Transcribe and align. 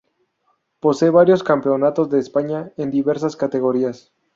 Posee 0.79 1.11
varios 1.11 1.43
campeonatos 1.43 2.09
de 2.09 2.17
España 2.17 2.71
en 2.75 2.89
diversas 2.89 3.35
categorías. 3.35 4.11